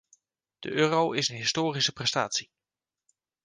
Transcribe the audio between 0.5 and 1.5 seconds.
De euro is een